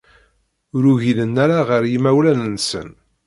Ur 0.75 0.83
ugilen 0.91 1.33
ara 1.43 1.59
ɣer 1.69 1.83
yimawlan-nsen. 1.91 2.89